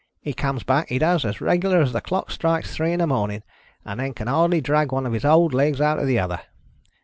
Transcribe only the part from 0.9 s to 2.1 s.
does, as reg'lar as the